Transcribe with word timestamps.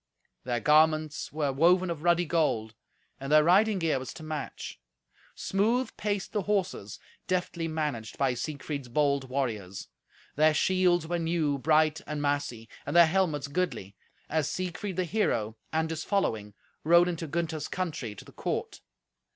Their 0.45 0.59
garments 0.59 1.31
were 1.31 1.51
woven 1.53 1.91
of 1.91 2.01
ruddy 2.01 2.25
gold, 2.25 2.73
and 3.19 3.31
their 3.31 3.43
riding 3.43 3.77
gear 3.77 3.99
was 3.99 4.15
to 4.15 4.23
match. 4.23 4.79
Smooth 5.35 5.95
paced 5.95 6.31
the 6.33 6.41
horses, 6.41 6.97
deftly 7.27 7.67
managed 7.67 8.17
by 8.17 8.33
Siegfried's 8.33 8.87
bold 8.87 9.29
warriors. 9.29 9.89
Their 10.35 10.55
shields 10.55 11.05
were 11.05 11.19
new, 11.19 11.59
bright 11.59 12.01
and 12.07 12.19
massy, 12.19 12.67
and 12.83 12.95
their 12.95 13.05
helmets 13.05 13.47
goodly, 13.47 13.95
as 14.27 14.49
Siegfried 14.49 14.95
the 14.95 15.03
hero 15.05 15.55
and 15.71 15.87
his 15.91 16.03
following 16.03 16.55
rode 16.83 17.07
into 17.07 17.27
Gunther's 17.27 17.67
country 17.67 18.15
to 18.15 18.25
the 18.25 18.31
court. 18.31 18.81